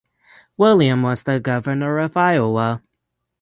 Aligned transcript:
William 0.57 1.03
was 1.03 1.21
the 1.21 1.39
Governor 1.39 1.99
of 1.99 2.17
Iowa. 2.17 2.81